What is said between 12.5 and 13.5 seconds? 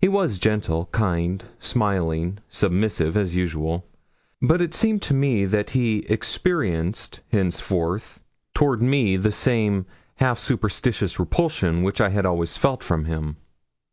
felt from him.